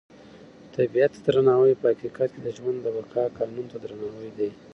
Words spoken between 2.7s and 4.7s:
د بقا قانون ته درناوی دی.